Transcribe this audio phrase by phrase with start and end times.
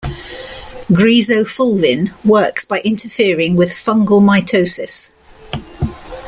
[0.91, 5.11] Griseofulvin works by interfering with fungal mitosis.